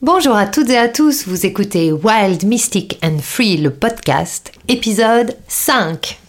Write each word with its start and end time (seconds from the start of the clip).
Bonjour 0.00 0.36
à 0.36 0.46
toutes 0.46 0.70
et 0.70 0.78
à 0.78 0.86
tous, 0.86 1.26
vous 1.26 1.44
écoutez 1.44 1.90
Wild, 1.90 2.44
Mystic 2.44 3.00
and 3.02 3.18
Free, 3.20 3.56
le 3.56 3.70
podcast, 3.70 4.52
épisode 4.68 5.36
5. 5.48 6.20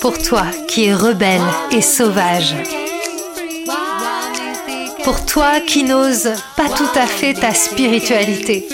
Pour 0.00 0.18
toi 0.18 0.42
qui 0.66 0.86
es 0.86 0.94
rebelle 0.94 1.40
et 1.70 1.80
sauvage. 1.80 2.56
Pour 5.04 5.24
toi 5.26 5.60
qui 5.60 5.84
n'ose 5.84 6.28
pas 6.56 6.68
tout 6.70 6.90
à 6.96 7.06
fait 7.06 7.34
ta 7.34 7.54
spiritualité. 7.54 8.66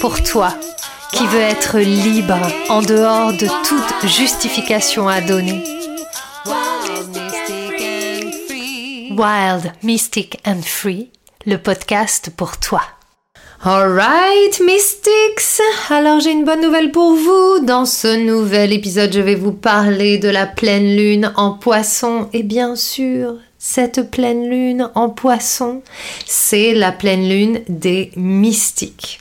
Pour 0.00 0.20
toi 0.20 0.52
qui 1.12 1.24
veux 1.28 1.38
être 1.38 1.78
libre 1.78 2.40
en 2.68 2.82
dehors 2.82 3.32
de 3.32 3.46
toute 3.46 4.10
justification 4.10 5.06
à 5.06 5.20
donner. 5.20 5.62
Wild, 9.16 9.72
Mystic 9.84 10.40
and 10.44 10.62
Free, 10.62 11.10
le 11.46 11.56
podcast 11.56 12.30
pour 12.36 12.58
toi. 12.58 12.82
Alright, 13.62 14.60
Mystics! 14.60 15.60
Alors 15.88 16.18
j'ai 16.18 16.32
une 16.32 16.44
bonne 16.44 16.60
nouvelle 16.60 16.90
pour 16.90 17.14
vous. 17.14 17.60
Dans 17.64 17.86
ce 17.86 18.16
nouvel 18.16 18.72
épisode, 18.72 19.12
je 19.12 19.20
vais 19.20 19.36
vous 19.36 19.52
parler 19.52 20.18
de 20.18 20.28
la 20.28 20.46
pleine 20.46 20.96
lune 20.96 21.32
en 21.36 21.52
poisson. 21.52 22.28
Et 22.32 22.42
bien 22.42 22.74
sûr, 22.74 23.36
cette 23.56 24.10
pleine 24.10 24.50
lune 24.50 24.90
en 24.96 25.10
poisson, 25.10 25.82
c'est 26.26 26.74
la 26.74 26.90
pleine 26.90 27.28
lune 27.28 27.60
des 27.68 28.10
mystiques. 28.16 29.20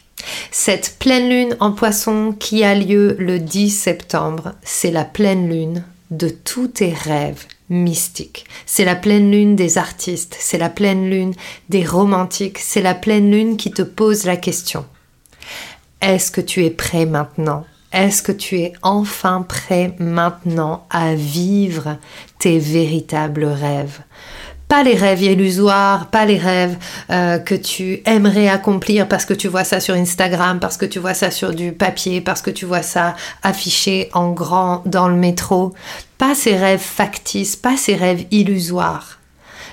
Cette 0.49 0.95
pleine 0.97 1.29
lune 1.29 1.55
en 1.59 1.71
poisson 1.71 2.33
qui 2.37 2.63
a 2.63 2.73
lieu 2.73 3.15
le 3.19 3.37
10 3.37 3.69
septembre, 3.69 4.53
c'est 4.63 4.91
la 4.91 5.05
pleine 5.05 5.49
lune 5.49 5.83
de 6.17 6.29
tous 6.29 6.67
tes 6.67 6.93
rêves 6.93 7.45
mystiques. 7.69 8.45
C'est 8.65 8.85
la 8.85 8.95
pleine 8.95 9.31
lune 9.31 9.55
des 9.55 9.77
artistes, 9.77 10.35
c'est 10.39 10.57
la 10.57 10.69
pleine 10.69 11.09
lune 11.09 11.33
des 11.69 11.85
romantiques, 11.85 12.59
c'est 12.59 12.81
la 12.81 12.93
pleine 12.93 13.31
lune 13.31 13.57
qui 13.57 13.71
te 13.71 13.81
pose 13.81 14.25
la 14.25 14.37
question. 14.37 14.85
Est-ce 16.01 16.31
que 16.31 16.41
tu 16.41 16.65
es 16.65 16.69
prêt 16.69 17.05
maintenant? 17.05 17.65
Est-ce 17.91 18.23
que 18.23 18.31
tu 18.31 18.59
es 18.59 18.73
enfin 18.81 19.43
prêt 19.47 19.95
maintenant 19.99 20.85
à 20.89 21.13
vivre 21.15 21.97
tes 22.39 22.59
véritables 22.59 23.45
rêves? 23.45 24.01
Pas 24.73 24.81
les 24.81 24.95
rêves 24.95 25.21
illusoires, 25.21 26.07
pas 26.07 26.25
les 26.25 26.39
rêves 26.39 26.77
euh, 27.11 27.37
que 27.37 27.53
tu 27.53 28.01
aimerais 28.07 28.49
accomplir 28.49 29.07
parce 29.07 29.23
que 29.23 29.35
tu 29.35 29.47
vois 29.47 29.63
ça 29.63 29.79
sur 29.79 29.93
Instagram, 29.93 30.59
parce 30.59 30.77
que 30.77 30.87
tu 30.87 30.97
vois 30.97 31.13
ça 31.13 31.29
sur 31.29 31.53
du 31.53 31.73
papier, 31.73 32.21
parce 32.21 32.41
que 32.41 32.49
tu 32.49 32.65
vois 32.65 32.81
ça 32.81 33.15
affiché 33.43 34.09
en 34.13 34.31
grand 34.31 34.81
dans 34.87 35.09
le 35.09 35.13
métro. 35.13 35.75
Pas 36.17 36.33
ces 36.33 36.57
rêves 36.57 36.79
factices, 36.79 37.55
pas 37.55 37.77
ces 37.77 37.95
rêves 37.95 38.25
illusoires. 38.31 39.19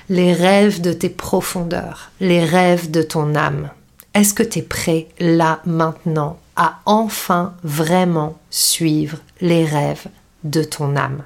Les 0.07 0.33
rêves 0.33 0.81
de 0.81 0.93
tes 0.93 1.09
profondeurs, 1.09 2.11
les 2.19 2.45
rêves 2.45 2.91
de 2.91 3.01
ton 3.01 3.33
âme. 3.33 3.71
Est-ce 4.13 4.35
que 4.35 4.43
tu 4.43 4.59
es 4.59 4.61
prêt 4.61 5.07
là 5.19 5.61
maintenant 5.65 6.37
à 6.55 6.77
enfin 6.85 7.55
vraiment 7.63 8.37
suivre 8.51 9.17
les 9.39 9.65
rêves 9.65 10.05
de 10.43 10.63
ton 10.63 10.95
âme? 10.95 11.23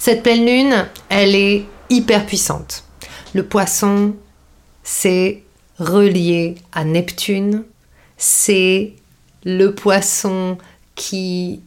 Cette 0.00 0.24
pleine 0.24 0.44
lune, 0.44 0.86
elle 1.10 1.36
est 1.36 1.64
hyper 1.90 2.26
puissante. 2.26 2.84
Le 3.34 3.44
poisson, 3.44 4.14
c'est 4.82 5.42
relié 5.78 6.56
à 6.72 6.84
Neptune, 6.84 7.64
c'est 8.16 8.94
le 9.44 9.74
poisson 9.74 10.58
qui 10.94 11.60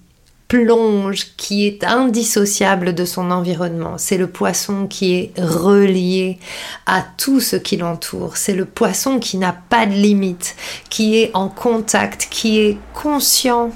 plonge, 0.51 1.27
qui 1.37 1.65
est 1.65 1.85
indissociable 1.85 2.93
de 2.93 3.05
son 3.05 3.31
environnement. 3.31 3.97
C'est 3.97 4.17
le 4.17 4.27
poisson 4.27 4.85
qui 4.85 5.13
est 5.13 5.31
relié 5.39 6.39
à 6.85 7.05
tout 7.17 7.39
ce 7.39 7.55
qui 7.55 7.77
l'entoure. 7.77 8.35
C'est 8.35 8.53
le 8.53 8.65
poisson 8.65 9.19
qui 9.19 9.37
n'a 9.37 9.53
pas 9.53 9.85
de 9.85 9.93
limite, 9.93 10.57
qui 10.89 11.17
est 11.17 11.31
en 11.33 11.47
contact, 11.47 12.27
qui 12.29 12.59
est 12.59 12.77
conscient 12.93 13.71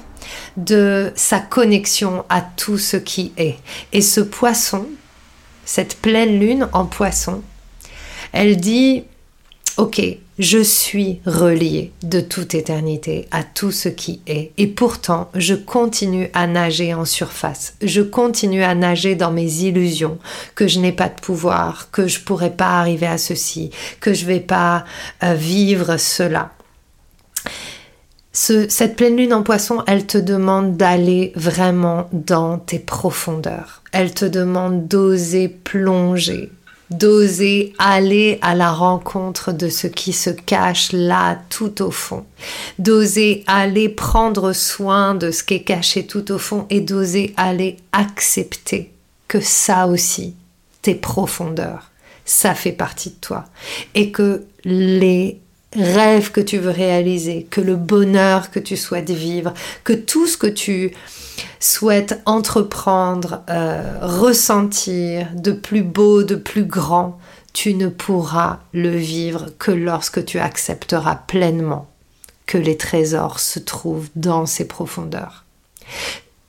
de 0.58 1.12
sa 1.14 1.38
connexion 1.38 2.26
à 2.28 2.42
tout 2.42 2.76
ce 2.76 2.98
qui 2.98 3.32
est. 3.38 3.56
Et 3.94 4.02
ce 4.02 4.20
poisson, 4.20 4.86
cette 5.66 5.98
pleine 5.98 6.40
lune 6.40 6.68
en 6.72 6.86
poisson, 6.86 7.42
elle 8.32 8.56
dit, 8.56 9.04
ok, 9.76 10.00
je 10.38 10.62
suis 10.62 11.20
relié 11.24 11.92
de 12.02 12.20
toute 12.20 12.54
éternité 12.54 13.26
à 13.30 13.42
tout 13.42 13.72
ce 13.72 13.88
qui 13.88 14.20
est. 14.26 14.52
Et 14.58 14.66
pourtant, 14.66 15.30
je 15.34 15.54
continue 15.54 16.28
à 16.34 16.46
nager 16.46 16.94
en 16.94 17.04
surface. 17.04 17.74
Je 17.82 18.02
continue 18.02 18.62
à 18.62 18.74
nager 18.74 19.14
dans 19.14 19.30
mes 19.30 19.62
illusions, 19.62 20.18
que 20.54 20.68
je 20.68 20.78
n'ai 20.78 20.92
pas 20.92 21.08
de 21.08 21.20
pouvoir, 21.20 21.90
que 21.90 22.06
je 22.06 22.20
pourrais 22.20 22.54
pas 22.54 22.78
arriver 22.78 23.06
à 23.06 23.18
ceci, 23.18 23.70
que 24.00 24.12
je 24.12 24.26
vais 24.26 24.40
pas 24.40 24.84
euh, 25.22 25.34
vivre 25.34 25.96
cela. 25.96 26.52
Cette 28.36 28.96
pleine 28.96 29.16
lune 29.16 29.32
en 29.32 29.42
poisson, 29.42 29.82
elle 29.86 30.06
te 30.06 30.18
demande 30.18 30.76
d'aller 30.76 31.32
vraiment 31.36 32.08
dans 32.12 32.58
tes 32.58 32.78
profondeurs. 32.78 33.82
Elle 33.92 34.12
te 34.12 34.26
demande 34.26 34.88
d'oser 34.88 35.48
plonger, 35.48 36.50
d'oser 36.90 37.72
aller 37.78 38.38
à 38.42 38.54
la 38.54 38.72
rencontre 38.72 39.52
de 39.52 39.70
ce 39.70 39.86
qui 39.86 40.12
se 40.12 40.28
cache 40.28 40.92
là 40.92 41.38
tout 41.48 41.80
au 41.80 41.90
fond, 41.90 42.26
d'oser 42.78 43.42
aller 43.46 43.88
prendre 43.88 44.52
soin 44.52 45.14
de 45.14 45.30
ce 45.30 45.42
qui 45.42 45.54
est 45.54 45.64
caché 45.64 46.06
tout 46.06 46.30
au 46.30 46.38
fond 46.38 46.66
et 46.68 46.82
d'oser 46.82 47.32
aller 47.38 47.78
accepter 47.92 48.92
que 49.28 49.40
ça 49.40 49.86
aussi, 49.86 50.34
tes 50.82 50.94
profondeurs, 50.94 51.90
ça 52.26 52.54
fait 52.54 52.72
partie 52.72 53.10
de 53.10 53.16
toi. 53.20 53.46
Et 53.94 54.10
que 54.10 54.44
les 54.64 55.40
rêves 55.76 56.30
que 56.30 56.40
tu 56.40 56.58
veux 56.58 56.70
réaliser, 56.70 57.46
que 57.50 57.60
le 57.60 57.76
bonheur 57.76 58.50
que 58.50 58.58
tu 58.58 58.76
souhaites 58.76 59.10
vivre, 59.10 59.52
que 59.84 59.92
tout 59.92 60.26
ce 60.26 60.36
que 60.36 60.46
tu 60.46 60.92
souhaites 61.60 62.20
entreprendre, 62.26 63.42
euh, 63.50 63.98
ressentir 64.00 65.28
de 65.34 65.52
plus 65.52 65.82
beau, 65.82 66.22
de 66.22 66.34
plus 66.34 66.64
grand, 66.64 67.18
tu 67.52 67.74
ne 67.74 67.88
pourras 67.88 68.60
le 68.72 68.90
vivre 68.90 69.46
que 69.58 69.70
lorsque 69.70 70.24
tu 70.24 70.38
accepteras 70.38 71.16
pleinement 71.26 71.88
que 72.46 72.58
les 72.58 72.76
trésors 72.76 73.40
se 73.40 73.58
trouvent 73.58 74.08
dans 74.14 74.46
ces 74.46 74.66
profondeurs. 74.66 75.44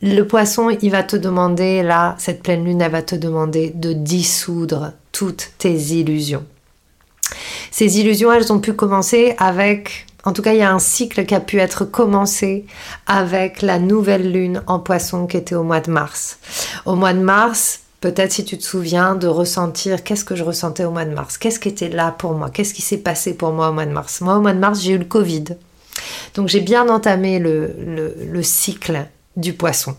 Le 0.02 0.22
poisson, 0.24 0.70
il 0.70 0.92
va 0.92 1.02
te 1.02 1.16
demander, 1.16 1.82
là, 1.82 2.16
cette 2.20 2.44
pleine 2.44 2.64
lune, 2.64 2.82
elle 2.82 2.92
va 2.92 3.02
te 3.02 3.16
demander 3.16 3.72
de 3.72 3.94
dissoudre 3.94 4.94
toutes 5.12 5.54
tes 5.58 5.76
illusions. 5.76 6.46
Ces 7.72 8.00
illusions, 8.00 8.32
elles 8.32 8.52
ont 8.52 8.60
pu 8.60 8.74
commencer 8.74 9.36
avec 9.38 10.08
en 10.28 10.34
tout 10.34 10.42
cas, 10.42 10.52
il 10.52 10.60
y 10.60 10.62
a 10.62 10.74
un 10.74 10.80
cycle 10.80 11.26
qui 11.26 11.34
a 11.34 11.40
pu 11.40 11.58
être 11.60 11.86
commencé 11.86 12.66
avec 13.06 13.62
la 13.62 13.80
nouvelle 13.80 14.30
lune 14.30 14.62
en 14.68 14.80
poisson 14.80 15.26
qui 15.26 15.38
était 15.38 15.56
au 15.56 15.64
mois 15.64 15.80
de 15.80 15.90
mars. 15.90 16.40
Au 16.86 16.96
mois 16.96 17.14
de 17.14 17.20
mars, 17.20 17.80
peut-être 18.02 18.34
si 18.34 18.44
tu 18.44 18.58
te 18.58 18.64
souviens 18.64 19.16
de 19.16 19.28
ressentir 19.28 20.04
qu'est-ce 20.04 20.26
que 20.26 20.36
je 20.36 20.44
ressentais 20.44 20.84
au 20.84 20.92
mois 20.92 21.06
de 21.06 21.14
mars, 21.14 21.38
qu'est-ce 21.38 21.62
qui 21.62 21.70
était 21.70 21.88
là 21.88 22.12
pour 22.12 22.34
moi, 22.34 22.50
qu'est-ce 22.50 22.74
qui 22.74 22.82
s'est 22.82 22.98
passé 22.98 23.36
pour 23.36 23.54
moi 23.54 23.70
au 23.70 23.74
mois 23.74 23.86
de 23.86 23.92
mars? 23.92 24.20
Moi, 24.20 24.36
au 24.36 24.42
mois 24.42 24.52
de 24.52 24.60
mars, 24.60 24.82
j'ai 24.82 24.92
eu 24.92 24.98
le 24.98 25.06
Covid. 25.06 25.46
Donc 26.36 26.50
j'ai 26.50 26.60
bien 26.60 26.90
entamé 26.90 27.40
le, 27.40 27.74
le 28.30 28.44
cycle 28.44 29.06
du 29.38 29.54
poisson. 29.54 29.96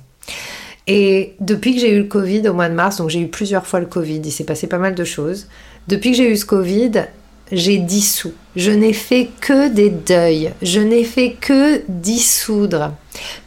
Et 0.87 1.37
depuis 1.41 1.75
que 1.75 1.81
j'ai 1.81 1.93
eu 1.93 1.99
le 1.99 2.09
Covid 2.09 2.49
au 2.49 2.55
mois 2.55 2.69
de 2.69 2.75
mars, 2.75 2.99
donc 2.99 3.09
j'ai 3.09 3.21
eu 3.21 3.29
plusieurs 3.29 3.67
fois 3.67 3.81
le 3.81 3.87
Covid, 3.87 4.21
il 4.25 4.33
s'est 4.33 4.45
passé 4.45 4.67
pas 4.67 4.79
mal 4.79 4.95
de 4.95 5.05
choses. 5.05 5.47
Depuis 5.89 6.11
que 6.11 6.19
j'ai 6.19 6.31
eu 6.31 6.37
ce 6.37 6.45
Covid, 6.45 7.07
j'ai 7.51 7.79
dissous. 7.79 8.35
Je 8.57 8.71
n'ai 8.71 8.93
fait 8.93 9.31
que 9.41 9.69
des 9.69 9.89
deuils. 9.89 10.53
Je 10.61 10.81
n'ai 10.81 11.03
fait 11.03 11.33
que 11.33 11.83
dissoudre. 11.89 12.93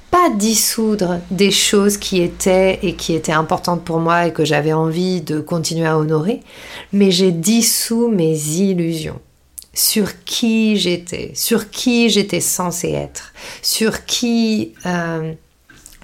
Pas 0.09 0.31
dissoudre 0.31 1.19
des 1.29 1.52
choses 1.52 1.97
qui 1.97 2.19
étaient 2.19 2.79
et 2.81 2.96
qui 2.96 3.13
étaient 3.13 3.31
importantes 3.31 3.84
pour 3.84 4.00
moi 4.00 4.25
et 4.25 4.34
que 4.34 4.44
j'avais 4.44 4.74
envie 4.74 5.22
de 5.22 5.40
continuer 5.40 5.85
à 5.85 6.00
honorer, 6.00 6.40
mais 6.91 7.12
j'ai 7.12 7.31
dissous 7.31 8.07
mes 8.07 8.35
illusions 8.35 9.19
sur 9.73 10.23
qui 10.26 10.78
j'étais, 10.78 11.32
sur 11.35 11.70
qui 11.70 12.09
j'étais 12.09 12.41
censé 12.41 12.90
être, 12.90 13.34
sur 13.61 14.05
qui 14.05 14.73
euh, 14.87 15.34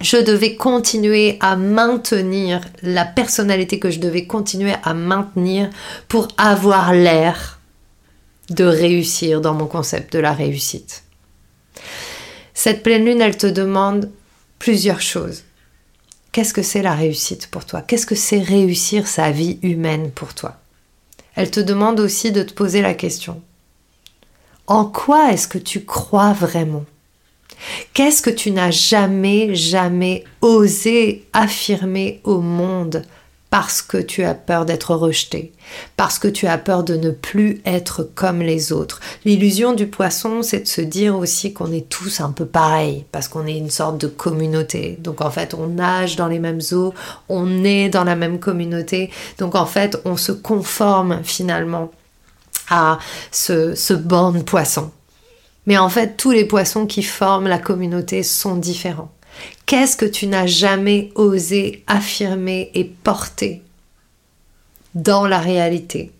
je 0.00 0.16
devais 0.16 0.54
continuer 0.54 1.38
à 1.40 1.56
maintenir 1.56 2.60
la 2.82 3.04
personnalité 3.04 3.78
que 3.78 3.90
je 3.90 3.98
devais 3.98 4.26
continuer 4.26 4.74
à 4.84 4.94
maintenir 4.94 5.70
pour 6.06 6.28
avoir 6.36 6.92
l'air 6.92 7.58
de 8.50 8.64
réussir 8.64 9.40
dans 9.40 9.54
mon 9.54 9.66
concept 9.66 10.12
de 10.12 10.18
la 10.20 10.32
réussite. 10.32 11.02
Cette 12.54 12.82
pleine 12.82 13.04
lune, 13.04 13.20
elle 13.20 13.36
te 13.36 13.46
demande 13.46 14.10
plusieurs 14.58 15.00
choses. 15.00 15.44
Qu'est-ce 16.32 16.54
que 16.54 16.62
c'est 16.62 16.82
la 16.82 16.94
réussite 16.94 17.48
pour 17.48 17.64
toi? 17.64 17.82
Qu'est-ce 17.82 18.06
que 18.06 18.14
c'est 18.14 18.40
réussir 18.40 19.06
sa 19.06 19.30
vie 19.30 19.58
humaine 19.62 20.10
pour 20.10 20.34
toi? 20.34 20.56
Elle 21.34 21.50
te 21.50 21.60
demande 21.60 22.00
aussi 22.00 22.32
de 22.32 22.42
te 22.42 22.52
poser 22.52 22.82
la 22.82 22.94
question. 22.94 23.42
En 24.66 24.84
quoi 24.84 25.32
est-ce 25.32 25.48
que 25.48 25.58
tu 25.58 25.84
crois 25.84 26.32
vraiment? 26.32 26.84
Qu'est-ce 27.94 28.22
que 28.22 28.30
tu 28.30 28.50
n'as 28.50 28.70
jamais, 28.70 29.54
jamais 29.54 30.24
osé 30.40 31.26
affirmer 31.32 32.20
au 32.24 32.40
monde 32.40 33.04
parce 33.50 33.80
que 33.80 33.96
tu 33.96 34.24
as 34.24 34.34
peur 34.34 34.66
d'être 34.66 34.94
rejeté, 34.94 35.52
parce 35.96 36.18
que 36.18 36.28
tu 36.28 36.46
as 36.46 36.58
peur 36.58 36.84
de 36.84 36.96
ne 36.96 37.10
plus 37.10 37.62
être 37.64 38.02
comme 38.02 38.40
les 38.40 38.72
autres? 38.72 39.00
L'illusion 39.24 39.72
du 39.72 39.86
poisson, 39.86 40.42
c'est 40.42 40.60
de 40.60 40.68
se 40.68 40.82
dire 40.82 41.16
aussi 41.16 41.54
qu'on 41.54 41.72
est 41.72 41.88
tous 41.88 42.20
un 42.20 42.30
peu 42.30 42.44
pareils, 42.44 43.06
parce 43.10 43.26
qu'on 43.26 43.46
est 43.46 43.56
une 43.56 43.70
sorte 43.70 43.98
de 43.98 44.06
communauté. 44.06 44.98
Donc 45.00 45.22
en 45.22 45.30
fait, 45.30 45.54
on 45.54 45.66
nage 45.68 46.16
dans 46.16 46.28
les 46.28 46.38
mêmes 46.38 46.60
eaux, 46.72 46.92
on 47.28 47.64
est 47.64 47.88
dans 47.88 48.04
la 48.04 48.16
même 48.16 48.38
communauté, 48.38 49.10
donc 49.38 49.54
en 49.54 49.66
fait, 49.66 49.98
on 50.04 50.16
se 50.16 50.32
conforme 50.32 51.20
finalement 51.24 51.90
à 52.70 52.98
ce, 53.30 53.94
banc 53.94 54.32
de 54.32 54.42
poissons. 54.42 54.90
Mais 55.68 55.76
en 55.76 55.90
fait, 55.90 56.16
tous 56.16 56.30
les 56.30 56.46
poissons 56.46 56.86
qui 56.86 57.02
forment 57.02 57.46
la 57.46 57.58
communauté 57.58 58.22
sont 58.22 58.56
différents. 58.56 59.12
Qu'est-ce 59.66 59.98
que 59.98 60.06
tu 60.06 60.26
n'as 60.26 60.46
jamais 60.46 61.12
osé 61.14 61.84
affirmer 61.86 62.70
et 62.72 62.84
porter 62.84 63.62
dans 64.94 65.26
la 65.26 65.38
réalité, 65.38 66.10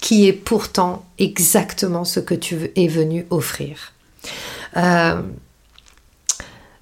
qui 0.00 0.28
est 0.28 0.32
pourtant 0.32 1.04
exactement 1.18 2.04
ce 2.04 2.20
que 2.20 2.34
tu 2.34 2.70
es 2.76 2.86
venu 2.86 3.26
offrir? 3.30 3.92
Euh, 4.76 5.20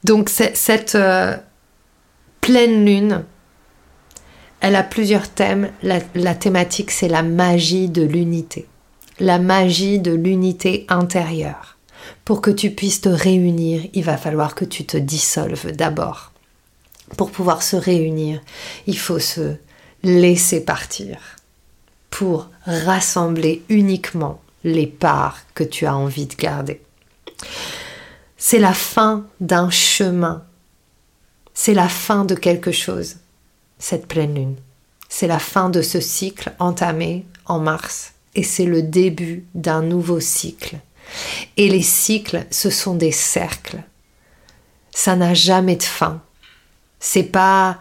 donc 0.05 0.29
cette 0.29 0.95
euh, 0.95 1.39
pleine 2.43 2.85
lune, 2.85 3.25
elle 4.61 4.77
a 4.77 4.83
plusieurs 4.83 5.31
thèmes. 5.31 5.73
la 5.83 6.35
thématique, 6.35 6.91
c'est 6.91 7.09
la 7.09 7.23
magie 7.23 7.89
de 7.89 8.03
l'unité, 8.03 8.69
la 9.19 9.39
magie 9.39 9.99
de 9.99 10.13
l'unité 10.13 10.87
intérieure. 10.89 11.77
Pour 12.25 12.41
que 12.41 12.51
tu 12.51 12.71
puisses 12.71 13.01
te 13.01 13.09
réunir, 13.09 13.83
il 13.93 14.05
va 14.05 14.17
falloir 14.17 14.55
que 14.55 14.65
tu 14.65 14.85
te 14.85 14.97
dissolves 14.97 15.73
d'abord. 15.73 16.33
Pour 17.17 17.31
pouvoir 17.31 17.63
se 17.63 17.77
réunir, 17.77 18.41
il 18.87 18.99
faut 18.99 19.19
se 19.19 19.57
laisser 20.03 20.65
partir 20.65 21.19
pour 22.11 22.51
rassembler 22.67 23.63
uniquement 23.69 24.41
les 24.65 24.87
parts 24.87 25.41
que 25.55 25.65
tu 25.65 25.87
as 25.87 25.97
envie 25.97 26.27
de 26.27 26.35
garder. 26.35 26.81
C'est 28.37 28.59
la 28.59 28.75
fin 28.75 29.27
d'un 29.41 29.71
chemin. 29.71 30.45
C'est 31.55 31.75
la 31.75 31.89
fin 31.89 32.25
de 32.25 32.35
quelque 32.35 32.73
chose, 32.73 33.17
cette 33.79 34.07
pleine 34.07 34.35
lune. 34.35 34.57
C'est 35.09 35.27
la 35.27 35.39
fin 35.39 35.69
de 35.69 35.83
ce 35.83 36.01
cycle 36.01 36.53
entamé 36.59 37.27
en 37.47 37.59
mars 37.59 38.15
et 38.35 38.43
c'est 38.43 38.65
le 38.65 38.83
début 38.83 39.45
d'un 39.55 39.83
nouveau 39.83 40.21
cycle 40.21 40.79
et 41.57 41.69
les 41.69 41.83
cycles, 41.83 42.45
ce 42.51 42.71
sont 42.71 42.95
des 42.95 43.13
cercles. 43.13 43.83
Ça 44.91 45.17
n'a 45.17 45.35
jamais 45.35 45.77
de 45.77 45.83
fin. 45.83 46.23
C'est 47.01 47.25
pas 47.25 47.79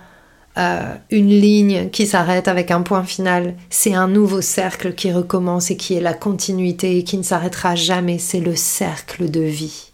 euh, 0.57 0.95
une 1.09 1.29
ligne 1.29 1.89
qui 1.89 2.07
s'arrête 2.07 2.47
avec 2.47 2.71
un 2.71 2.81
point 2.81 3.03
final. 3.03 3.55
C'est 3.69 3.93
un 3.93 4.07
nouveau 4.07 4.41
cercle 4.41 4.93
qui 4.93 5.11
recommence 5.11 5.71
et 5.71 5.77
qui 5.77 5.95
est 5.95 6.01
la 6.01 6.13
continuité 6.13 6.97
et 6.97 7.03
qui 7.03 7.17
ne 7.17 7.23
s'arrêtera 7.23 7.75
jamais. 7.75 8.17
C'est 8.17 8.39
le 8.39 8.55
cercle 8.55 9.29
de 9.29 9.41
vie. 9.41 9.91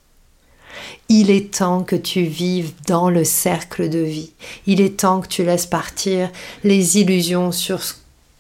Il 1.10 1.32
est 1.32 1.54
temps 1.56 1.84
que 1.84 1.96
tu 1.96 2.24
vives 2.24 2.74
dans 2.88 3.10
le 3.10 3.24
cercle 3.24 3.90
de 3.90 4.00
vie. 4.00 4.34
Il 4.68 4.82
est 4.82 5.00
temps 5.00 5.22
que 5.22 5.28
tu 5.28 5.44
laisses 5.44 5.66
partir 5.66 6.30
les 6.64 7.00
illusions 7.00 7.52
sur 7.52 7.82
ce 7.84 7.94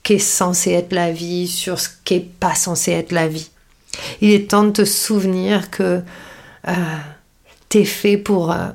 qu'est 0.07 0.19
censé 0.19 0.71
être 0.71 0.93
la 0.93 1.11
vie, 1.11 1.49
sur 1.49 1.81
ce 1.81 1.89
qui 2.05 2.13
n'est 2.13 2.19
pas 2.21 2.55
censé 2.55 2.93
être 2.93 3.11
la 3.11 3.27
vie. 3.27 3.49
Il 4.21 4.31
est 4.31 4.49
temps 4.49 4.63
de 4.63 4.71
te 4.71 4.85
souvenir 4.85 5.69
que 5.69 6.01
euh, 6.65 6.73
tu 7.67 7.79
es 7.79 7.83
fait 7.83 8.15
pour 8.15 8.53
euh, 8.53 8.69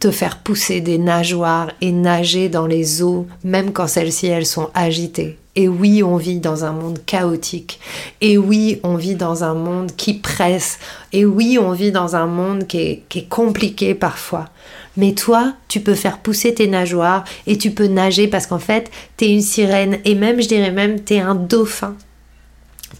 te 0.00 0.10
faire 0.10 0.38
pousser 0.38 0.80
des 0.80 0.96
nageoires 0.96 1.72
et 1.82 1.92
nager 1.92 2.48
dans 2.48 2.66
les 2.66 3.02
eaux, 3.02 3.26
même 3.44 3.74
quand 3.74 3.86
celles-ci 3.86 4.28
elles 4.28 4.46
sont 4.46 4.70
agitées. 4.72 5.36
Et 5.56 5.68
oui, 5.68 6.02
on 6.02 6.16
vit 6.16 6.40
dans 6.40 6.64
un 6.64 6.72
monde 6.72 7.04
chaotique. 7.04 7.78
Et 8.22 8.38
oui, 8.38 8.80
on 8.82 8.94
vit 8.94 9.16
dans 9.16 9.44
un 9.44 9.52
monde 9.52 9.94
qui 9.94 10.14
presse. 10.14 10.78
Et 11.12 11.26
oui, 11.26 11.58
on 11.60 11.72
vit 11.72 11.92
dans 11.92 12.16
un 12.16 12.24
monde 12.24 12.66
qui 12.66 12.78
est 12.78 13.28
compliqué 13.28 13.94
parfois. 13.94 14.48
Mais 14.96 15.12
toi, 15.12 15.54
tu 15.68 15.80
peux 15.80 15.94
faire 15.94 16.18
pousser 16.18 16.54
tes 16.54 16.66
nageoires 16.66 17.24
et 17.46 17.56
tu 17.56 17.70
peux 17.70 17.86
nager 17.86 18.28
parce 18.28 18.46
qu'en 18.46 18.58
fait, 18.58 18.90
tu 19.16 19.24
es 19.24 19.32
une 19.32 19.40
sirène 19.40 19.98
et 20.04 20.14
même, 20.14 20.40
je 20.40 20.48
dirais 20.48 20.72
même, 20.72 21.02
tu 21.02 21.14
es 21.14 21.20
un 21.20 21.34
dauphin 21.34 21.96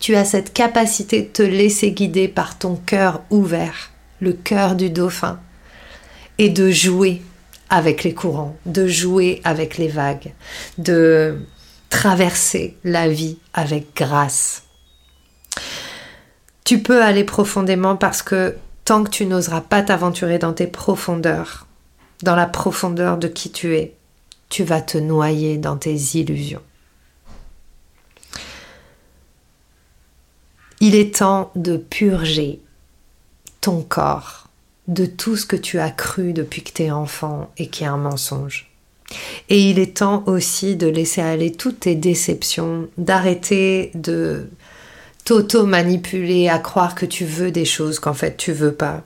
tu 0.03 0.17
as 0.17 0.25
cette 0.25 0.53
capacité 0.53 1.23
de 1.23 1.29
te 1.29 1.43
laisser 1.43 1.93
guider 1.93 2.27
par 2.27 2.59
ton 2.59 2.75
cœur 2.75 3.23
ouvert, 3.31 3.91
le 4.21 4.33
cœur 4.33 4.75
du 4.75 4.91
dauphin, 4.91 5.39
et 6.39 6.49
de 6.49 6.71
jouer 6.71 7.23
avec 7.71 8.03
les 8.03 8.13
courants, 8.13 8.57
de 8.67 8.87
jouer 8.87 9.41
avec 9.45 9.79
les 9.79 9.89
vagues, 9.89 10.33
de 10.79 11.39
traverser 11.89 12.77
la 12.85 13.09
vie 13.09 13.39
avec 13.55 13.95
grâce. 13.95 14.65
Tu 16.65 16.83
peux 16.83 17.03
aller 17.03 17.25
profondément 17.25 17.97
parce 17.97 18.23
que 18.23 18.57
tant 18.85 19.05
que 19.05 19.11
tu 19.11 19.27
n'oseras 19.27 19.61
pas 19.61 19.83
t'aventurer 19.83 20.39
dans 20.39 20.53
tes 20.53 20.67
profondeurs, 20.67 21.67
dans 22.23 22.37
la 22.37 22.47
profondeur 22.47 23.19
de 23.19 23.29
qui 23.29 23.51
tu 23.51 23.77
es, 23.77 23.95
tu 24.49 24.65
vas 24.65 24.81
te 24.81 24.99
noyer 24.99 25.59
dans 25.59 25.77
tes 25.77 25.97
illusions. 26.15 26.63
Il 30.81 30.95
est 30.95 31.17
temps 31.17 31.53
de 31.55 31.77
purger 31.77 32.61
ton 33.61 33.83
corps 33.83 34.49
de 34.89 35.07
tout 35.07 35.37
ce 35.37 35.47
que 35.47 35.57
tu 35.57 35.79
as 35.79 35.91
cru 35.91 36.33
depuis 36.33 36.63
que 36.63 36.73
tu 36.73 36.83
es 36.83 36.91
enfant 36.91 37.51
et 37.57 37.69
qui 37.69 37.85
est 37.85 37.87
un 37.87 37.97
mensonge. 37.97 38.69
Et 39.49 39.71
il 39.71 39.79
est 39.79 39.99
temps 39.99 40.25
aussi 40.27 40.77
de 40.77 40.87
laisser 40.87 41.21
aller 41.21 41.53
toutes 41.53 41.81
tes 41.81 41.95
déceptions, 41.95 42.89
d'arrêter 42.99 43.91
de 43.95 44.49
t'auto-manipuler 45.25 46.49
à 46.49 46.59
croire 46.59 46.95
que 46.95 47.07
tu 47.07 47.25
veux 47.25 47.53
des 47.53 47.65
choses 47.65 48.01
qu'en 48.01 48.15
fait 48.15 48.37
tu 48.37 48.53
veux 48.53 48.75
pas, 48.75 49.05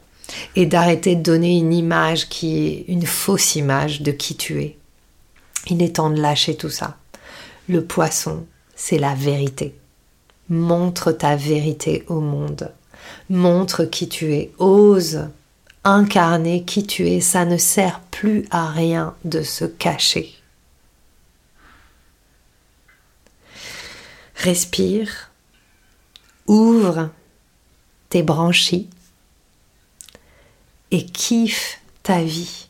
et 0.54 0.66
d'arrêter 0.66 1.16
de 1.16 1.22
donner 1.22 1.56
une 1.58 1.72
image 1.72 2.28
qui 2.28 2.66
est 2.66 2.84
une 2.88 3.06
fausse 3.06 3.56
image 3.56 4.02
de 4.02 4.12
qui 4.12 4.36
tu 4.36 4.60
es. 4.62 4.76
Il 5.68 5.82
est 5.82 5.96
temps 5.96 6.10
de 6.10 6.20
lâcher 6.20 6.56
tout 6.56 6.70
ça. 6.70 6.96
Le 7.68 7.84
poisson, 7.84 8.46
c'est 8.74 8.98
la 8.98 9.14
vérité. 9.14 9.74
Montre 10.48 11.10
ta 11.10 11.34
vérité 11.34 12.04
au 12.08 12.20
monde. 12.20 12.72
Montre 13.28 13.84
qui 13.84 14.08
tu 14.08 14.32
es. 14.34 14.52
Ose 14.58 15.28
incarner 15.82 16.64
qui 16.64 16.86
tu 16.86 17.08
es. 17.08 17.20
Ça 17.20 17.44
ne 17.44 17.56
sert 17.56 18.00
plus 18.10 18.46
à 18.50 18.70
rien 18.70 19.14
de 19.24 19.42
se 19.42 19.64
cacher. 19.64 20.32
Respire. 24.36 25.30
Ouvre 26.46 27.10
tes 28.08 28.22
branchies 28.22 28.88
et 30.96 31.04
kiffe 31.04 31.78
ta 32.02 32.22
vie. 32.22 32.68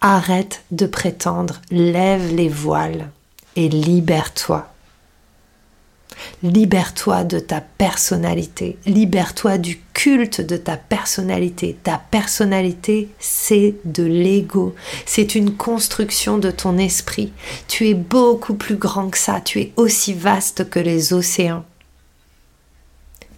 Arrête 0.00 0.64
de 0.72 0.86
prétendre, 0.86 1.62
lève 1.70 2.34
les 2.34 2.48
voiles 2.48 3.10
et 3.54 3.68
libère-toi. 3.68 4.66
Libère-toi 6.42 7.22
de 7.22 7.38
ta 7.38 7.60
personnalité, 7.60 8.76
libère-toi 8.86 9.58
du 9.58 9.80
culte 9.94 10.40
de 10.40 10.56
ta 10.56 10.76
personnalité. 10.76 11.76
Ta 11.80 12.02
personnalité, 12.10 13.08
c'est 13.20 13.76
de 13.84 14.02
l'ego, 14.02 14.74
c'est 15.06 15.36
une 15.36 15.56
construction 15.56 16.38
de 16.38 16.50
ton 16.50 16.76
esprit. 16.76 17.32
Tu 17.68 17.88
es 17.88 17.94
beaucoup 17.94 18.54
plus 18.54 18.76
grand 18.76 19.10
que 19.10 19.18
ça, 19.18 19.40
tu 19.40 19.60
es 19.60 19.72
aussi 19.76 20.12
vaste 20.12 20.68
que 20.68 20.80
les 20.80 21.12
océans. 21.12 21.64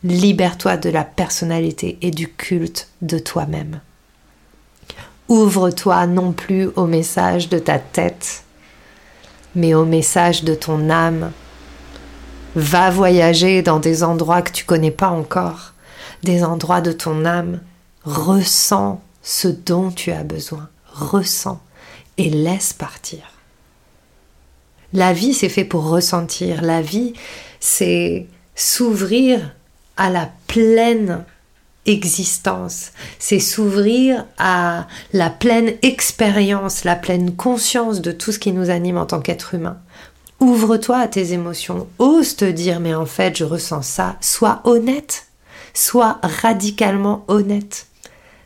Libère-toi 0.05 0.77
de 0.77 0.91
la 0.91 1.03
personnalité 1.03 1.99
et 2.03 2.11
du 2.11 2.29
culte 2.29 2.89
de 3.03 3.19
toi-même. 3.19 3.81
Ouvre-toi 5.29 6.07
non 6.07 6.33
plus 6.33 6.69
au 6.77 6.87
message 6.87 7.49
de 7.49 7.59
ta 7.59 7.79
tête, 7.79 8.45
mais 9.55 9.75
au 9.75 9.85
message 9.85 10.45
de 10.45 10.55
ton 10.55 10.91
âme, 10.91 11.33
Va 12.55 12.89
voyager 12.89 13.63
dans 13.63 13.81
des 13.81 14.05
endroits 14.05 14.43
que 14.43 14.53
tu 14.53 14.65
connais 14.65 14.93
pas 14.93 15.09
encore, 15.09 15.73
des 16.23 16.45
endroits 16.45 16.81
de 16.81 16.93
ton 16.93 17.25
âme. 17.25 17.61
Ressens 18.05 19.03
ce 19.23 19.49
dont 19.49 19.91
tu 19.91 20.13
as 20.13 20.23
besoin. 20.23 20.69
Ressens 20.93 21.61
et 22.17 22.31
laisse 22.31 22.73
partir. 22.73 23.33
La 24.93 25.13
vie, 25.13 25.35
c'est 25.35 25.49
fait 25.49 25.65
pour 25.65 25.89
ressentir. 25.89 26.63
La 26.63 26.81
vie, 26.81 27.15
c'est 27.59 28.29
s'ouvrir 28.55 29.41
à 29.97 30.11
la 30.11 30.31
pleine 30.47 31.25
existence. 31.87 32.93
C'est 33.19 33.41
s'ouvrir 33.41 34.27
à 34.39 34.87
la 35.13 35.31
pleine 35.31 35.75
expérience, 35.83 36.85
la 36.85 36.97
pleine 36.97 37.35
conscience 37.37 38.01
de 38.01 38.13
tout 38.13 38.33
ce 38.33 38.39
qui 38.39 38.53
nous 38.53 38.71
anime 38.71 38.99
en 38.99 39.07
tant 39.07 39.21
qu'être 39.21 39.55
humain. 39.55 39.79
Ouvre-toi 40.41 40.99
à 40.99 41.09
tes 41.09 41.33
émotions, 41.33 41.87
ose 41.99 42.37
te 42.37 42.45
dire 42.45 42.81
mais 42.81 42.95
en 42.95 43.07
fait 43.07 43.37
je 43.37 43.45
ressens 43.45 43.83
ça, 43.83 44.17
sois 44.21 44.61
honnête, 44.65 45.27
sois 45.75 46.19
radicalement 46.23 47.25
honnête. 47.29 47.87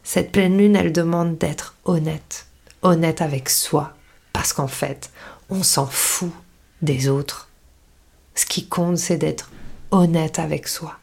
Cette 0.04 0.32
pleine 0.32 0.56
lune, 0.56 0.76
elle 0.76 0.92
demande 0.92 1.36
d'être 1.36 1.74
honnête, 1.84 2.46
honnête 2.82 3.20
avec 3.20 3.50
soi, 3.50 3.94
parce 4.32 4.54
qu'en 4.54 4.66
fait, 4.66 5.10
On 5.50 5.62
s'en 5.62 5.86
fout 5.86 6.32
des 6.82 7.08
autres. 7.08 7.48
Ce 8.34 8.44
qui 8.44 8.68
compte, 8.68 8.98
c'est 8.98 9.16
d'être 9.16 9.50
honnête 9.90 10.38
avec 10.38 10.68
soi. 10.68 10.98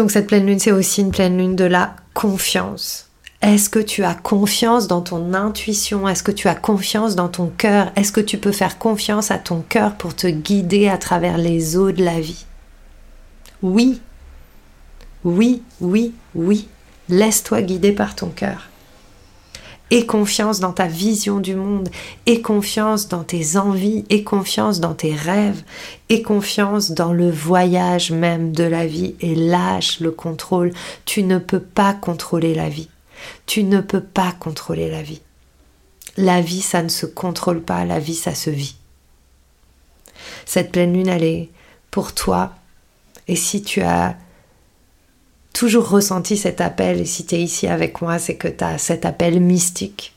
Donc 0.00 0.10
cette 0.10 0.28
pleine 0.28 0.46
lune, 0.46 0.58
c'est 0.58 0.72
aussi 0.72 1.02
une 1.02 1.10
pleine 1.10 1.36
lune 1.36 1.56
de 1.56 1.66
la 1.66 1.94
confiance. 2.14 3.10
Est-ce 3.42 3.68
que 3.68 3.78
tu 3.78 4.02
as 4.02 4.14
confiance 4.14 4.88
dans 4.88 5.02
ton 5.02 5.34
intuition? 5.34 6.08
Est-ce 6.08 6.22
que 6.22 6.32
tu 6.32 6.48
as 6.48 6.54
confiance 6.54 7.16
dans 7.16 7.28
ton 7.28 7.48
cœur? 7.48 7.92
Est-ce 7.96 8.10
que 8.10 8.22
tu 8.22 8.38
peux 8.38 8.50
faire 8.50 8.78
confiance 8.78 9.30
à 9.30 9.36
ton 9.36 9.60
cœur 9.60 9.96
pour 9.96 10.16
te 10.16 10.26
guider 10.26 10.88
à 10.88 10.96
travers 10.96 11.36
les 11.36 11.76
eaux 11.76 11.92
de 11.92 12.02
la 12.02 12.18
vie? 12.18 12.46
Oui, 13.60 14.00
oui, 15.22 15.62
oui, 15.82 16.14
oui. 16.34 16.66
Laisse-toi 17.10 17.60
guider 17.60 17.92
par 17.92 18.14
ton 18.14 18.28
cœur. 18.28 18.69
Aie 19.90 20.06
confiance 20.06 20.60
dans 20.60 20.72
ta 20.72 20.86
vision 20.86 21.40
du 21.40 21.56
monde, 21.56 21.88
aie 22.26 22.40
confiance 22.40 23.08
dans 23.08 23.24
tes 23.24 23.56
envies, 23.56 24.04
aie 24.08 24.22
confiance 24.22 24.78
dans 24.78 24.94
tes 24.94 25.14
rêves, 25.14 25.64
aie 26.08 26.22
confiance 26.22 26.92
dans 26.92 27.12
le 27.12 27.28
voyage 27.28 28.12
même 28.12 28.52
de 28.52 28.62
la 28.62 28.86
vie 28.86 29.16
et 29.20 29.34
lâche 29.34 29.98
le 29.98 30.12
contrôle. 30.12 30.72
Tu 31.06 31.24
ne 31.24 31.38
peux 31.38 31.60
pas 31.60 31.92
contrôler 31.92 32.54
la 32.54 32.68
vie. 32.68 32.88
Tu 33.46 33.64
ne 33.64 33.80
peux 33.80 34.02
pas 34.02 34.32
contrôler 34.38 34.88
la 34.88 35.02
vie. 35.02 35.22
La 36.16 36.40
vie, 36.40 36.62
ça 36.62 36.82
ne 36.82 36.88
se 36.88 37.06
contrôle 37.06 37.60
pas, 37.60 37.84
la 37.84 37.98
vie, 37.98 38.14
ça 38.14 38.34
se 38.34 38.50
vit. 38.50 38.76
Cette 40.44 40.70
pleine 40.70 40.92
lune, 40.92 41.08
elle 41.08 41.24
est 41.24 41.50
pour 41.90 42.14
toi. 42.14 42.52
Et 43.26 43.36
si 43.36 43.62
tu 43.62 43.80
as 43.82 44.16
toujours 45.52 45.88
ressenti 45.88 46.36
cet 46.36 46.60
appel, 46.60 47.00
et 47.00 47.04
si 47.04 47.26
tu 47.26 47.34
es 47.34 47.42
ici 47.42 47.66
avec 47.66 48.02
moi, 48.02 48.18
c'est 48.18 48.36
que 48.36 48.48
tu 48.48 48.64
as 48.64 48.78
cet 48.78 49.04
appel 49.04 49.40
mystique. 49.40 50.14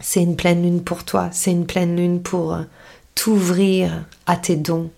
C'est 0.00 0.22
une 0.22 0.36
pleine 0.36 0.62
lune 0.62 0.82
pour 0.82 1.04
toi, 1.04 1.28
c'est 1.32 1.50
une 1.50 1.66
pleine 1.66 1.96
lune 1.96 2.22
pour 2.22 2.58
t'ouvrir 3.14 4.04
à 4.26 4.36
tes 4.36 4.56
dons. 4.56 4.90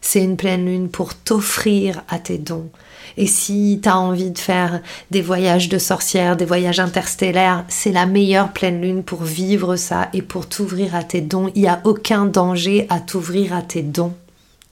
C'est 0.00 0.22
une 0.22 0.36
pleine 0.36 0.64
lune 0.64 0.88
pour 0.88 1.14
t'offrir 1.14 2.02
à 2.08 2.18
tes 2.18 2.38
dons. 2.38 2.70
Et 3.16 3.26
si 3.26 3.80
tu 3.82 3.88
as 3.88 3.98
envie 3.98 4.30
de 4.30 4.38
faire 4.38 4.80
des 5.10 5.22
voyages 5.22 5.68
de 5.68 5.78
sorcières, 5.78 6.36
des 6.36 6.44
voyages 6.44 6.78
interstellaires, 6.78 7.64
c'est 7.68 7.90
la 7.90 8.06
meilleure 8.06 8.52
pleine 8.52 8.80
lune 8.80 9.02
pour 9.02 9.22
vivre 9.22 9.74
ça 9.76 10.08
et 10.12 10.22
pour 10.22 10.48
t'ouvrir 10.48 10.94
à 10.94 11.02
tes 11.02 11.20
dons. 11.20 11.50
Il 11.56 11.62
n'y 11.62 11.68
a 11.68 11.80
aucun 11.84 12.26
danger 12.26 12.86
à 12.90 13.00
t'ouvrir 13.00 13.54
à 13.54 13.62
tes 13.62 13.82
dons. 13.82 14.14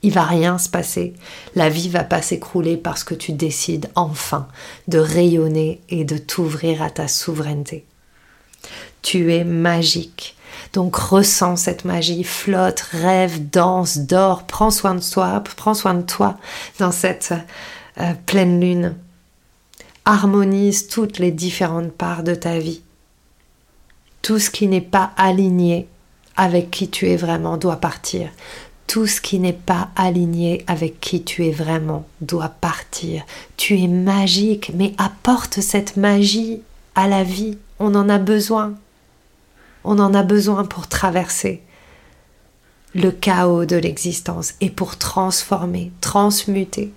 Il 0.03 0.13
va 0.13 0.25
rien 0.25 0.59
se 0.59 0.69
passer. 0.69 1.15
La 1.55 1.69
vie 1.69 1.89
va 1.89 2.05
pas 2.05 2.23
s'écrouler 2.23 2.77
parce 2.77 3.03
que 3.03 3.15
tu 3.15 3.33
décides 3.33 3.91
enfin 3.95 4.47
de 4.89 4.99
rayonner 4.99 5.81
et 5.89 6.05
de 6.05 6.19
t'ouvrir 6.19 6.83
à 6.83 6.91
ta 6.91 7.09
souveraineté. 7.09 7.85
Tu 9.03 9.33
es 9.33 9.45
magique. 9.45 10.37
Donc 10.73 10.97
ressens 10.97 11.57
cette 11.57 11.85
magie, 11.85 12.25
flotte, 12.25 12.81
rêve, 12.81 13.51
danse, 13.51 13.99
dors, 13.99 14.45
prends 14.45 14.71
soin 14.71 14.95
de 14.95 15.01
toi, 15.01 15.43
prends 15.57 15.75
soin 15.75 15.95
de 15.95 16.03
toi 16.03 16.37
dans 16.79 16.93
cette 16.93 17.35
euh, 18.01 18.13
pleine 18.27 18.61
lune. 18.61 18.97
Harmonise 20.05 20.89
toutes 20.89 21.19
les 21.19 21.33
différentes 21.33 21.93
parts 21.93 22.23
de 22.23 22.35
ta 22.35 22.59
vie. 22.59 22.83
Tout 24.23 24.39
ce 24.39 24.51
qui 24.51 24.67
n'est 24.67 24.81
pas 24.81 25.13
aligné 25.17 25.89
avec 26.37 26.71
qui 26.71 26.91
tu 26.91 27.09
es 27.09 27.17
vraiment 27.17 27.57
doit 27.57 27.77
partir. 27.77 28.29
Tout 28.87 29.07
ce 29.07 29.21
qui 29.21 29.39
n'est 29.39 29.53
pas 29.53 29.89
aligné 29.97 30.65
avec 30.67 31.01
qui 31.01 31.23
tu 31.23 31.47
es 31.47 31.51
vraiment 31.51 32.07
doit 32.21 32.49
partir. 32.49 33.25
Tu 33.57 33.79
es 33.79 33.89
magique, 33.89 34.71
mais 34.75 34.95
apporte 34.97 35.61
cette 35.61 35.97
magie 35.97 36.63
à 36.95 37.09
la 37.09 37.25
vie. 37.25 37.59
On 37.79 37.95
en 37.95 38.09
a 38.09 38.19
besoin. 38.19 38.75
On 39.85 39.99
en 39.99 40.15
a 40.15 40.23
besoin 40.23 40.65
pour 40.65 40.89
traverser 40.89 41.63
le 42.95 43.11
chaos 43.11 43.67
de 43.67 43.77
l'existence 43.77 44.55
et 44.61 44.71
pour 44.71 44.97
transformer, 44.97 45.93
transmuter 46.01 46.93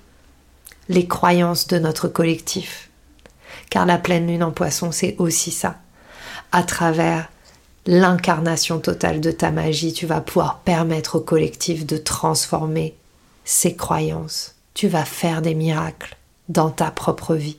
les 0.88 1.08
croyances 1.08 1.68
de 1.68 1.78
notre 1.78 2.08
collectif. 2.08 2.90
Car 3.70 3.86
la 3.86 3.98
pleine 3.98 4.28
lune 4.28 4.44
en 4.44 4.52
poisson, 4.52 4.92
c'est 4.92 5.16
aussi 5.20 5.52
ça. 5.52 5.76
À 6.52 6.64
travers 6.64 7.30
l'incarnation 7.90 8.78
totale 8.78 9.20
de 9.20 9.32
ta 9.32 9.50
magie, 9.50 9.94
tu 9.94 10.06
vas 10.06 10.22
pouvoir 10.22 10.60
permettre 10.60 11.16
au 11.16 11.22
collectif 11.22 11.88
de 11.88 11.98
transformer 11.98 12.94
ses 13.46 13.76
croyances. 13.76 14.54
Tu 14.76 14.88
vas 14.88 15.06
faire 15.06 15.42
des 15.42 15.56
miracles 15.56 16.16
dans 16.50 16.70
ta 16.70 16.92
propre 16.92 17.34
vie. 17.34 17.58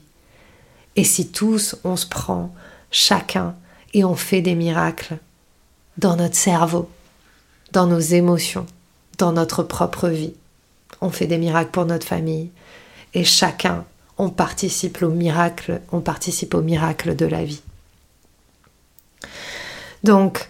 Et 0.95 1.03
si 1.03 1.27
tous 1.27 1.75
on 1.83 1.97
se 1.97 2.05
prend 2.05 2.55
chacun 2.91 3.55
et 3.93 4.05
on 4.05 4.15
fait 4.15 4.41
des 4.41 4.55
miracles 4.55 5.17
dans 5.97 6.15
notre 6.15 6.37
cerveau, 6.37 6.89
dans 7.73 7.85
nos 7.85 7.99
émotions, 7.99 8.65
dans 9.17 9.33
notre 9.33 9.63
propre 9.63 10.07
vie, 10.07 10.33
on 11.01 11.09
fait 11.09 11.27
des 11.27 11.37
miracles 11.37 11.71
pour 11.71 11.85
notre 11.85 12.07
famille 12.07 12.51
et 13.13 13.25
chacun 13.25 13.83
on 14.17 14.29
participe 14.29 15.01
au 15.01 15.09
miracle, 15.09 15.81
on 15.91 15.99
participe 15.99 16.53
au 16.53 16.61
miracle 16.61 17.17
de 17.17 17.25
la 17.25 17.43
vie. 17.43 17.61
Donc, 20.03 20.49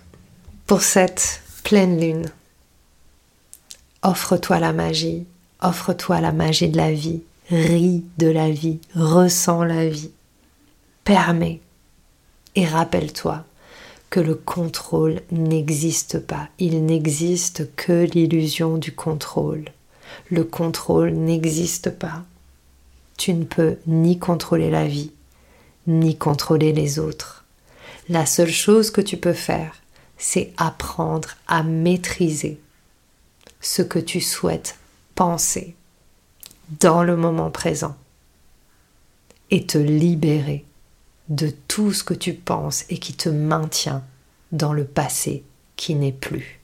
pour 0.65 0.81
cette 0.81 1.41
pleine 1.63 1.99
lune, 1.99 2.31
offre-toi 4.01 4.59
la 4.59 4.71
magie, 4.71 5.25
offre-toi 5.61 6.21
la 6.21 6.31
magie 6.31 6.69
de 6.69 6.77
la 6.77 6.93
vie, 6.93 7.21
ris 7.49 8.05
de 8.17 8.27
la 8.27 8.49
vie, 8.49 8.79
ressens 8.95 9.63
la 9.65 9.89
vie, 9.89 10.11
permets 11.03 11.59
et 12.55 12.65
rappelle-toi 12.65 13.43
que 14.09 14.21
le 14.21 14.35
contrôle 14.35 15.21
n'existe 15.31 16.19
pas, 16.19 16.47
il 16.57 16.85
n'existe 16.85 17.75
que 17.75 18.05
l'illusion 18.05 18.77
du 18.77 18.93
contrôle. 18.93 19.65
Le 20.29 20.45
contrôle 20.45 21.11
n'existe 21.11 21.89
pas. 21.89 22.23
Tu 23.17 23.33
ne 23.33 23.43
peux 23.43 23.77
ni 23.87 24.17
contrôler 24.17 24.69
la 24.69 24.87
vie, 24.87 25.11
ni 25.87 26.17
contrôler 26.17 26.73
les 26.73 26.99
autres. 26.99 27.40
La 28.11 28.25
seule 28.25 28.51
chose 28.51 28.91
que 28.91 28.99
tu 28.99 29.15
peux 29.15 29.31
faire, 29.31 29.77
c'est 30.17 30.51
apprendre 30.57 31.29
à 31.47 31.63
maîtriser 31.63 32.59
ce 33.61 33.81
que 33.81 33.99
tu 33.99 34.19
souhaites 34.19 34.77
penser 35.15 35.77
dans 36.81 37.03
le 37.03 37.15
moment 37.15 37.51
présent 37.51 37.95
et 39.49 39.65
te 39.65 39.77
libérer 39.77 40.65
de 41.29 41.53
tout 41.69 41.93
ce 41.93 42.03
que 42.03 42.13
tu 42.13 42.33
penses 42.33 42.83
et 42.89 42.97
qui 42.97 43.13
te 43.13 43.29
maintient 43.29 44.03
dans 44.51 44.73
le 44.73 44.83
passé 44.83 45.45
qui 45.77 45.95
n'est 45.95 46.11
plus. 46.11 46.59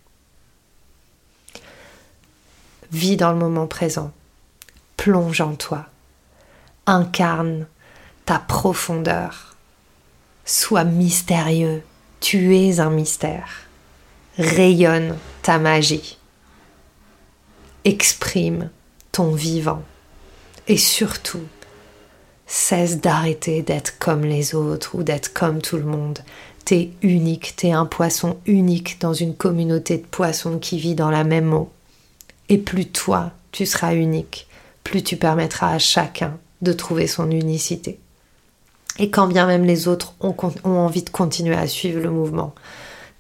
Vis 2.91 3.15
dans 3.15 3.31
le 3.31 3.39
moment 3.39 3.67
présent, 3.67 4.11
plonge 4.97 5.39
en 5.39 5.55
toi, 5.55 5.85
incarne 6.87 7.67
ta 8.25 8.37
profondeur, 8.37 9.55
Sois 10.49 10.85
mystérieux, 10.85 11.83
tu 12.21 12.55
es 12.55 12.79
un 12.79 12.89
mystère. 12.89 13.67
Rayonne 14.37 15.17
ta 15.41 15.59
magie. 15.59 16.17
Exprime 17.83 18.69
ton 19.11 19.31
vivant. 19.33 19.83
Et 20.69 20.77
surtout, 20.77 21.43
cesse 22.45 23.01
d'arrêter 23.01 23.61
d'être 23.61 23.99
comme 23.99 24.23
les 24.23 24.55
autres 24.55 24.95
ou 24.95 25.03
d'être 25.03 25.33
comme 25.33 25.61
tout 25.61 25.75
le 25.75 25.83
monde. 25.83 26.19
T'es 26.63 26.91
unique, 27.01 27.57
t'es 27.57 27.73
un 27.73 27.85
poisson 27.85 28.37
unique 28.45 29.01
dans 29.01 29.13
une 29.13 29.35
communauté 29.35 29.97
de 29.97 30.05
poissons 30.05 30.59
qui 30.59 30.79
vit 30.79 30.95
dans 30.95 31.11
la 31.11 31.25
même 31.25 31.53
eau. 31.53 31.69
Et 32.47 32.57
plus 32.57 32.85
toi, 32.85 33.33
tu 33.51 33.65
seras 33.65 33.93
unique, 33.93 34.47
plus 34.85 35.03
tu 35.03 35.17
permettras 35.17 35.73
à 35.73 35.79
chacun 35.79 36.37
de 36.61 36.71
trouver 36.71 37.07
son 37.07 37.31
unicité. 37.31 37.99
Et 38.99 39.09
quand 39.09 39.27
bien 39.27 39.45
même 39.45 39.65
les 39.65 39.87
autres 39.87 40.13
ont, 40.19 40.35
envie 40.63 41.03
de 41.03 41.09
continuer 41.09 41.55
à 41.55 41.67
suivre 41.67 42.01
le 42.01 42.09
mouvement, 42.09 42.55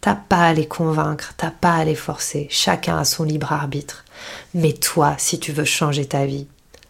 t'as 0.01 0.15
pas 0.15 0.47
à 0.47 0.53
les 0.53 0.67
convaincre, 0.67 1.33
t'as 1.37 1.51
pas 1.51 1.75
à 1.75 1.85
les 1.85 1.95
forcer, 1.95 2.47
chacun 2.49 2.97
a 2.97 3.05
son 3.05 3.23
libre 3.23 3.51
arbitre. 3.53 4.05
Mais 4.53 4.73
toi, 4.73 5.15
si 5.17 5.39
tu 5.39 5.51
veux 5.51 5.65
changer 5.65 6.05
ta 6.05 6.25
vie, 6.25 6.47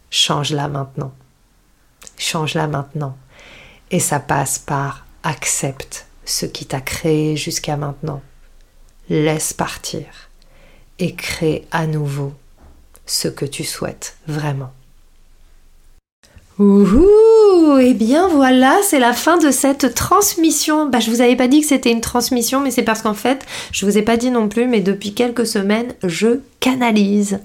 change-la 0.09 0.67
maintenant. 0.67 1.13
Change-la 2.17 2.67
maintenant. 2.67 3.17
Et 3.91 3.99
ça 3.99 4.19
passe 4.19 4.59
par 4.59 5.05
accepte 5.23 6.07
ce 6.25 6.45
qui 6.45 6.65
t'a 6.65 6.81
créé 6.81 7.35
jusqu'à 7.35 7.77
maintenant. 7.77 8.21
Laisse 9.09 9.53
partir 9.53 10.05
et 10.99 11.15
crée 11.15 11.65
à 11.71 11.87
nouveau 11.87 12.33
ce 13.05 13.27
que 13.27 13.45
tu 13.45 13.63
souhaites 13.63 14.17
vraiment. 14.27 14.73
Ouhou 16.59 17.26
Eh 17.79 17.93
bien 17.93 18.27
voilà, 18.27 18.77
c'est 18.81 18.99
la 18.99 19.13
fin 19.13 19.37
de 19.37 19.51
cette 19.51 19.93
transmission. 19.93 20.87
Bah, 20.87 20.99
je 20.99 21.09
vous 21.11 21.21
avais 21.21 21.35
pas 21.35 21.47
dit 21.47 21.61
que 21.61 21.67
c'était 21.67 21.91
une 21.91 22.01
transmission, 22.01 22.61
mais 22.61 22.71
c'est 22.71 22.83
parce 22.83 23.01
qu'en 23.01 23.13
fait, 23.13 23.45
je 23.71 23.85
vous 23.85 23.97
ai 23.97 24.01
pas 24.01 24.17
dit 24.17 24.31
non 24.31 24.47
plus, 24.47 24.67
mais 24.67 24.79
depuis 24.79 25.13
quelques 25.13 25.45
semaines, 25.45 25.93
je 26.03 26.39
canalise. 26.59 27.39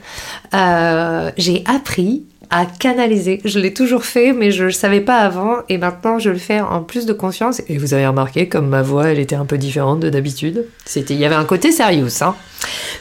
Euh, 0.55 1.31
j'ai 1.37 1.65
appris 1.67 2.25
à 2.51 2.67
canaliser. 2.67 3.41
Je 3.45 3.59
l'ai 3.59 3.75
toujours 3.75 4.05
fait, 4.05 4.33
mais 4.33 4.51
je 4.51 4.63
ne 4.63 4.67
le 4.67 4.73
savais 4.73 5.01
pas 5.01 5.19
avant, 5.19 5.57
et 5.69 5.79
maintenant 5.79 6.19
je 6.19 6.31
le 6.31 6.39
fais 6.39 6.61
en 6.61 6.83
plus 6.83 7.07
de 7.07 7.13
conscience. 7.13 7.61
Et 7.69 7.79
vous 7.79 7.95
avez 7.95 8.07
remarqué, 8.07 8.49
comme 8.49 8.69
ma 8.69 8.83
voix, 8.83 9.09
elle 9.09 9.19
était 9.19 9.37
un 9.37 9.47
peu 9.47 9.59
différente 9.59 10.01
de 10.01 10.11
d'habitude. 10.11 10.67
C'était, 10.85 11.15
il 11.15 11.21
y 11.21 11.25
avait 11.25 11.35
un 11.35 11.45
côté 11.45 11.73
sérieux, 11.73 12.09
hein. 12.21 12.35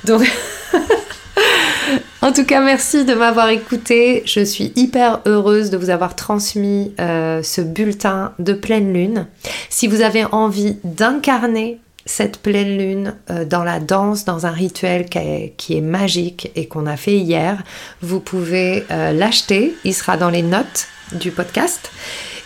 Donc. 0.05 0.29
En 2.23 2.31
tout 2.31 2.45
cas, 2.45 2.61
merci 2.61 3.03
de 3.03 3.15
m'avoir 3.15 3.49
écouté. 3.49 4.21
Je 4.25 4.41
suis 4.41 4.71
hyper 4.75 5.21
heureuse 5.25 5.71
de 5.71 5.77
vous 5.77 5.89
avoir 5.89 6.15
transmis 6.15 6.93
euh, 6.99 7.41
ce 7.41 7.61
bulletin 7.61 8.33
de 8.37 8.53
pleine 8.53 8.93
lune. 8.93 9.25
Si 9.69 9.87
vous 9.87 10.01
avez 10.01 10.25
envie 10.25 10.77
d'incarner 10.83 11.79
cette 12.05 12.37
pleine 12.37 12.77
lune 12.77 13.15
euh, 13.31 13.43
dans 13.43 13.63
la 13.63 13.79
danse, 13.79 14.23
dans 14.23 14.45
un 14.45 14.51
rituel 14.51 15.09
qui 15.09 15.73
est, 15.73 15.81
magique 15.81 16.51
et 16.55 16.67
qu'on 16.67 16.85
a 16.85 16.95
fait 16.95 17.17
hier, 17.17 17.63
vous 18.03 18.19
pouvez 18.19 18.85
euh, 18.91 19.13
l'acheter. 19.13 19.73
Il 19.83 19.95
sera 19.95 20.15
dans 20.15 20.29
les 20.29 20.43
notes 20.43 20.85
du 21.13 21.31
podcast. 21.31 21.89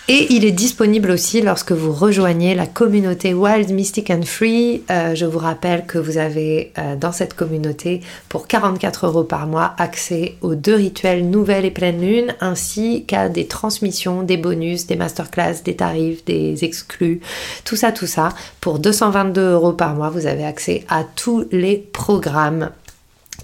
Et 0.07 0.33
il 0.35 0.45
est 0.45 0.51
disponible 0.51 1.09
aussi 1.09 1.41
lorsque 1.41 1.71
vous 1.71 1.91
rejoignez 1.91 2.53
la 2.53 2.67
communauté 2.67 3.33
Wild, 3.33 3.71
Mystic 3.71 4.11
and 4.11 4.21
Free. 4.21 4.83
Euh, 4.91 5.15
je 5.15 5.25
vous 5.25 5.39
rappelle 5.39 5.87
que 5.87 5.97
vous 5.97 6.19
avez 6.19 6.71
euh, 6.77 6.95
dans 6.95 7.11
cette 7.11 7.33
communauté 7.33 8.01
pour 8.29 8.45
44 8.45 9.07
euros 9.07 9.23
par 9.23 9.47
mois 9.47 9.73
accès 9.79 10.35
aux 10.41 10.53
deux 10.53 10.75
rituels 10.75 11.27
nouvelle 11.27 11.65
et 11.65 11.71
pleine 11.71 12.01
lune 12.01 12.35
ainsi 12.39 13.05
qu'à 13.07 13.29
des 13.29 13.47
transmissions, 13.47 14.21
des 14.21 14.37
bonus, 14.37 14.85
des 14.85 14.95
masterclass, 14.95 15.63
des 15.65 15.75
tarifs, 15.75 16.23
des 16.25 16.63
exclus, 16.63 17.19
tout 17.63 17.75
ça, 17.75 17.91
tout 17.91 18.05
ça. 18.05 18.29
Pour 18.61 18.77
222 18.77 19.53
euros 19.53 19.73
par 19.73 19.95
mois, 19.95 20.11
vous 20.11 20.27
avez 20.27 20.45
accès 20.45 20.85
à 20.87 21.03
tous 21.03 21.47
les 21.51 21.77
programmes 21.77 22.69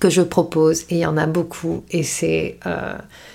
que 0.01 0.09
je 0.09 0.21
propose 0.21 0.81
et 0.89 0.95
il 0.95 0.97
y 0.97 1.05
en 1.05 1.15
a 1.15 1.27
beaucoup 1.27 1.83
et 1.91 2.01
c'est 2.01 2.57
euh, 2.65 2.93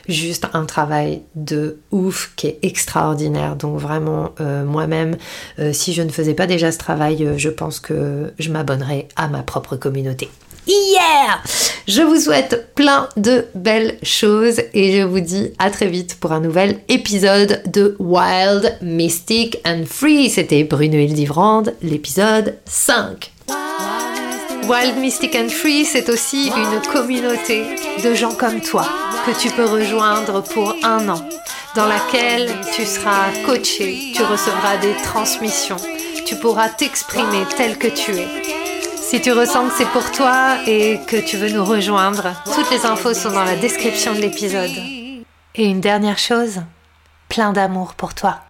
juste 0.09 0.47
un 0.53 0.67
travail 0.67 1.23
de 1.37 1.79
ouf 1.93 2.33
qui 2.35 2.49
est 2.49 2.59
extraordinaire 2.63 3.55
donc 3.55 3.79
vraiment 3.79 4.33
euh, 4.41 4.65
moi-même 4.65 5.17
euh, 5.61 5.73
si 5.73 5.95
je 5.95 6.03
ne 6.03 6.11
faisais 6.11 6.35
pas 6.35 6.49
déjà 6.49 6.73
ce 6.73 6.79
travail 6.79 7.35
je 7.37 7.49
pense 7.49 7.79
que 7.79 8.33
je 8.39 8.51
m'abonnerais 8.51 9.07
à 9.15 9.29
ma 9.29 9.43
propre 9.43 9.77
communauté 9.77 10.29
Yeah 10.67 11.41
Je 11.87 12.03
vous 12.03 12.19
souhaite 12.19 12.75
plein 12.75 13.09
de 13.17 13.47
belles 13.55 13.97
choses 14.03 14.61
et 14.75 14.99
je 14.99 15.03
vous 15.03 15.21
dis 15.21 15.53
à 15.61 15.71
très 15.71 15.87
vite 15.87 16.17
pour 16.19 16.33
un 16.33 16.41
nouvel 16.41 16.81
épisode 16.89 17.63
de 17.67 17.95
Wild, 18.01 18.77
Mystic 18.83 19.59
and 19.65 19.85
Free. 19.87 20.29
C'était 20.29 20.65
Bruno 20.65 20.99
Hildivrand, 20.99 21.63
l'épisode 21.83 22.57
5. 22.65 23.36
Wild 24.69 24.99
Mystic 24.99 25.37
and 25.37 25.49
Free, 25.49 25.85
c'est 25.85 26.09
aussi 26.09 26.49
une 26.49 26.81
communauté 26.93 27.77
de 28.03 28.15
gens 28.15 28.35
comme 28.35 28.61
toi 28.61 28.85
que 29.25 29.31
tu 29.41 29.49
peux 29.51 29.65
rejoindre 29.65 30.43
pour 30.43 30.75
un 30.83 31.09
an, 31.09 31.23
dans 31.77 31.87
laquelle 31.87 32.51
tu 32.75 32.85
seras 32.85 33.31
coaché, 33.45 34.13
tu 34.13 34.25
recevras 34.25 34.77
des 34.79 34.95
transmissions, 35.05 35.77
tu 36.25 36.35
pourras 36.35 36.69
t'exprimer 36.69 37.45
tel 37.57 37.79
que 37.79 37.87
tu 37.87 38.11
es. 38.17 38.29
Si 39.01 39.21
tu 39.21 39.31
ressens 39.31 39.69
que 39.69 39.75
c'est 39.79 39.91
pour 39.91 40.11
toi 40.11 40.57
et 40.67 40.99
que 41.07 41.17
tu 41.17 41.37
veux 41.37 41.51
nous 41.51 41.65
rejoindre, 41.65 42.33
toutes 42.53 42.71
les 42.73 42.85
infos 42.87 43.15
sont 43.15 43.31
dans 43.31 43.45
la 43.45 43.55
description 43.55 44.15
de 44.15 44.21
l'épisode. 44.21 44.77
Et 45.55 45.67
une 45.67 45.81
dernière 45.81 46.19
chose, 46.19 46.63
plein 47.29 47.53
d'amour 47.53 47.95
pour 47.95 48.15
toi. 48.15 48.46